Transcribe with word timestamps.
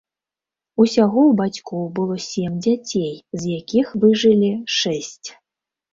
Усяго 0.83 1.19
ў 1.31 1.35
бацькоў 1.41 1.83
было 2.01 2.15
сем 2.29 2.57
дзяцей, 2.69 3.11
з 3.43 3.59
якіх 3.59 3.95
выжылі 4.05 4.51
шэсць. 4.79 5.27